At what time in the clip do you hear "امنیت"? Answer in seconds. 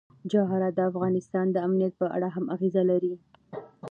1.67-1.93